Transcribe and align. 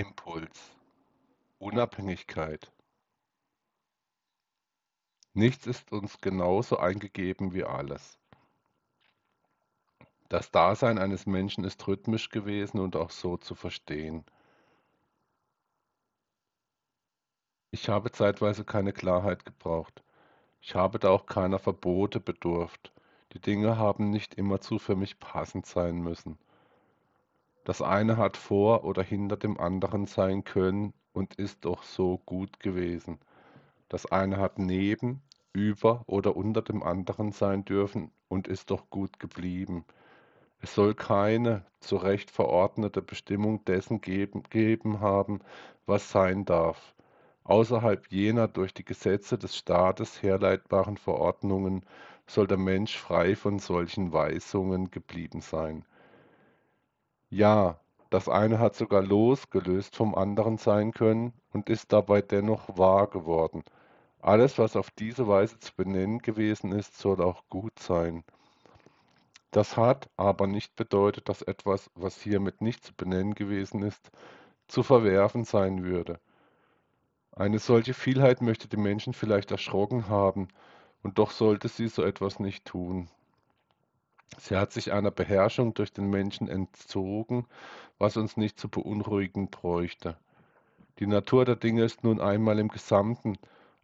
Impuls, 0.00 0.58
Unabhängigkeit. 1.58 2.72
Nichts 5.34 5.66
ist 5.66 5.92
uns 5.92 6.22
genauso 6.22 6.78
eingegeben 6.78 7.52
wie 7.52 7.64
alles. 7.64 8.18
Das 10.30 10.50
Dasein 10.50 10.96
eines 10.96 11.26
Menschen 11.26 11.64
ist 11.64 11.86
rhythmisch 11.86 12.30
gewesen 12.30 12.80
und 12.80 12.96
auch 12.96 13.10
so 13.10 13.36
zu 13.36 13.54
verstehen. 13.54 14.24
Ich 17.70 17.90
habe 17.90 18.10
zeitweise 18.10 18.64
keine 18.64 18.94
Klarheit 18.94 19.44
gebraucht. 19.44 20.02
Ich 20.62 20.74
habe 20.74 20.98
da 20.98 21.10
auch 21.10 21.26
keiner 21.26 21.58
Verbote 21.58 22.20
bedurft. 22.20 22.90
Die 23.34 23.38
Dinge 23.38 23.76
haben 23.76 24.08
nicht 24.08 24.32
immerzu 24.32 24.78
für 24.78 24.96
mich 24.96 25.18
passend 25.18 25.66
sein 25.66 25.98
müssen. 25.98 26.38
Das 27.64 27.82
eine 27.82 28.16
hat 28.16 28.36
vor 28.36 28.84
oder 28.84 29.02
hinter 29.02 29.36
dem 29.36 29.58
anderen 29.58 30.06
sein 30.06 30.44
können 30.44 30.92
und 31.12 31.34
ist 31.36 31.64
doch 31.64 31.82
so 31.82 32.18
gut 32.26 32.60
gewesen. 32.60 33.18
Das 33.88 34.06
eine 34.06 34.38
hat 34.38 34.58
neben, 34.58 35.22
über 35.52 36.04
oder 36.06 36.36
unter 36.36 36.62
dem 36.62 36.82
anderen 36.82 37.32
sein 37.32 37.64
dürfen 37.64 38.10
und 38.28 38.48
ist 38.48 38.70
doch 38.70 38.88
gut 38.90 39.18
geblieben. 39.18 39.84
Es 40.60 40.74
soll 40.74 40.94
keine 40.94 41.64
zurecht 41.80 42.30
verordnete 42.30 43.02
Bestimmung 43.02 43.64
dessen 43.64 44.00
geben, 44.00 44.42
geben 44.50 45.00
haben, 45.00 45.40
was 45.86 46.10
sein 46.10 46.44
darf 46.44 46.94
Außerhalb 47.50 48.06
jener 48.12 48.46
durch 48.46 48.72
die 48.74 48.84
Gesetze 48.84 49.36
des 49.36 49.56
Staates 49.56 50.22
herleitbaren 50.22 50.96
Verordnungen 50.96 51.82
soll 52.28 52.46
der 52.46 52.58
Mensch 52.58 52.96
frei 52.96 53.34
von 53.34 53.58
solchen 53.58 54.12
Weisungen 54.12 54.92
geblieben 54.92 55.40
sein. 55.40 55.84
Ja, 57.30 57.80
das 58.10 58.28
eine 58.28 58.58
hat 58.58 58.74
sogar 58.74 59.02
losgelöst 59.02 59.94
vom 59.96 60.14
anderen 60.16 60.58
sein 60.58 60.92
können 60.92 61.32
und 61.52 61.70
ist 61.70 61.92
dabei 61.92 62.22
dennoch 62.22 62.76
wahr 62.76 63.06
geworden. 63.06 63.62
Alles, 64.20 64.58
was 64.58 64.76
auf 64.76 64.90
diese 64.90 65.28
Weise 65.28 65.58
zu 65.60 65.74
benennen 65.74 66.18
gewesen 66.18 66.72
ist, 66.72 66.98
soll 66.98 67.22
auch 67.22 67.44
gut 67.48 67.78
sein. 67.78 68.24
Das 69.52 69.76
hat 69.76 70.10
aber 70.16 70.46
nicht 70.48 70.74
bedeutet, 70.76 71.28
dass 71.28 71.42
etwas, 71.42 71.90
was 71.94 72.20
hiermit 72.20 72.60
nicht 72.60 72.84
zu 72.84 72.94
benennen 72.94 73.34
gewesen 73.34 73.82
ist, 73.82 74.10
zu 74.66 74.82
verwerfen 74.82 75.44
sein 75.44 75.84
würde. 75.84 76.20
Eine 77.32 77.60
solche 77.60 77.94
Vielheit 77.94 78.42
möchte 78.42 78.68
die 78.68 78.76
Menschen 78.76 79.12
vielleicht 79.12 79.52
erschrocken 79.52 80.08
haben, 80.08 80.48
und 81.02 81.18
doch 81.18 81.30
sollte 81.30 81.68
sie 81.68 81.88
so 81.88 82.02
etwas 82.02 82.40
nicht 82.40 82.64
tun. 82.64 83.08
Sie 84.38 84.56
hat 84.56 84.72
sich 84.72 84.92
einer 84.92 85.10
Beherrschung 85.10 85.74
durch 85.74 85.92
den 85.92 86.08
Menschen 86.08 86.48
entzogen, 86.48 87.46
was 87.98 88.16
uns 88.16 88.36
nicht 88.36 88.58
zu 88.58 88.68
beunruhigen 88.68 89.50
bräuchte. 89.50 90.16
Die 90.98 91.06
Natur 91.06 91.44
der 91.44 91.56
Dinge 91.56 91.84
ist 91.84 92.04
nun 92.04 92.20
einmal 92.20 92.58
im 92.58 92.68
Gesamten, 92.68 93.38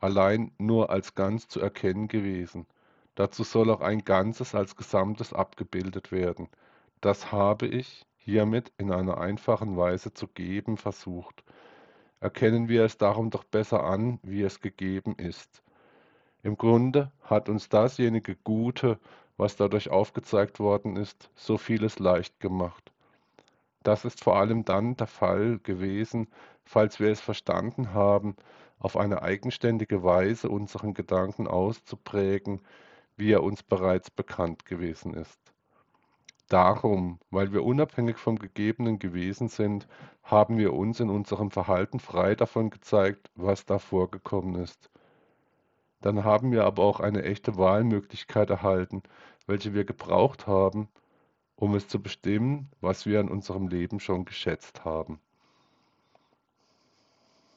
allein 0.00 0.52
nur 0.58 0.90
als 0.90 1.14
ganz 1.14 1.48
zu 1.48 1.60
erkennen 1.60 2.08
gewesen. 2.08 2.66
Dazu 3.14 3.44
soll 3.44 3.70
auch 3.70 3.80
ein 3.80 4.04
Ganzes 4.04 4.54
als 4.54 4.76
Gesamtes 4.76 5.32
abgebildet 5.32 6.12
werden. 6.12 6.48
Das 7.00 7.32
habe 7.32 7.66
ich 7.66 8.06
hiermit 8.16 8.72
in 8.78 8.90
einer 8.92 9.18
einfachen 9.18 9.76
Weise 9.76 10.12
zu 10.14 10.28
geben 10.28 10.76
versucht 10.76 11.42
erkennen 12.22 12.68
wir 12.68 12.84
es 12.84 12.98
darum 12.98 13.30
doch 13.30 13.42
besser 13.42 13.82
an, 13.82 14.20
wie 14.22 14.42
es 14.42 14.60
gegeben 14.60 15.16
ist. 15.16 15.62
Im 16.44 16.56
Grunde 16.56 17.10
hat 17.22 17.48
uns 17.48 17.68
dasjenige 17.68 18.36
Gute, 18.36 18.98
was 19.36 19.56
dadurch 19.56 19.90
aufgezeigt 19.90 20.60
worden 20.60 20.96
ist, 20.96 21.30
so 21.34 21.58
vieles 21.58 21.98
leicht 21.98 22.40
gemacht. 22.40 22.92
Das 23.82 24.04
ist 24.04 24.22
vor 24.22 24.36
allem 24.36 24.64
dann 24.64 24.96
der 24.96 25.06
Fall 25.06 25.58
gewesen, 25.62 26.28
falls 26.64 27.00
wir 27.00 27.10
es 27.10 27.20
verstanden 27.20 27.94
haben, 27.94 28.36
auf 28.78 28.96
eine 28.96 29.22
eigenständige 29.22 30.02
Weise 30.02 30.48
unseren 30.48 30.94
Gedanken 30.94 31.46
auszuprägen, 31.46 32.60
wie 33.16 33.32
er 33.32 33.42
uns 33.42 33.62
bereits 33.62 34.10
bekannt 34.10 34.64
gewesen 34.66 35.14
ist. 35.14 35.38
Darum, 36.48 37.18
weil 37.30 37.52
wir 37.52 37.64
unabhängig 37.64 38.18
vom 38.18 38.38
Gegebenen 38.38 38.98
gewesen 38.98 39.48
sind, 39.48 39.88
haben 40.22 40.58
wir 40.58 40.74
uns 40.74 41.00
in 41.00 41.08
unserem 41.08 41.50
Verhalten 41.50 41.98
frei 41.98 42.34
davon 42.34 42.70
gezeigt, 42.70 43.30
was 43.34 43.64
da 43.64 43.78
vorgekommen 43.78 44.56
ist. 44.62 44.91
Dann 46.02 46.24
haben 46.24 46.52
wir 46.52 46.64
aber 46.64 46.82
auch 46.82 47.00
eine 47.00 47.22
echte 47.22 47.56
Wahlmöglichkeit 47.56 48.50
erhalten, 48.50 49.02
welche 49.46 49.72
wir 49.72 49.84
gebraucht 49.84 50.46
haben, 50.46 50.88
um 51.56 51.74
es 51.74 51.88
zu 51.88 52.02
bestimmen, 52.02 52.70
was 52.80 53.06
wir 53.06 53.20
in 53.20 53.28
unserem 53.28 53.68
Leben 53.68 54.00
schon 54.00 54.24
geschätzt 54.24 54.84
haben. 54.84 55.20